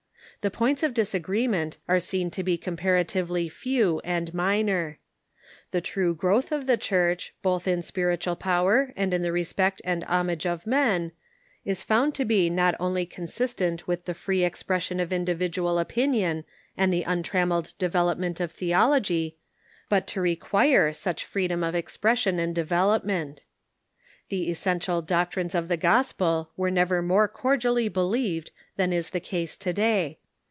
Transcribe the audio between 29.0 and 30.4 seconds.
the case to day.